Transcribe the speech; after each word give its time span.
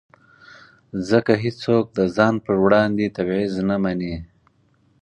ځکه 1.09 1.33
هېڅوک 1.43 1.85
د 1.97 1.99
ځان 2.15 2.33
پر 2.45 2.55
وړاندې 2.63 3.05
تبعیض 3.17 3.53
نه 3.69 3.75
مني. 3.83 4.15